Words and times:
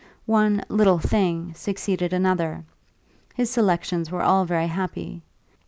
One 0.25 0.65
"little 0.67 0.97
thing" 0.97 1.53
succeeded 1.53 2.11
another; 2.11 2.63
his 3.35 3.51
selections 3.51 4.09
were 4.09 4.23
all 4.23 4.45
very 4.45 4.65
happy. 4.65 5.21